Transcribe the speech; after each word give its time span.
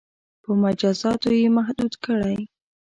•په 0.43 0.51
مجازاتو 0.63 1.29
یې 1.39 1.47
محدود 1.57 1.93
کړئ. 2.05 2.37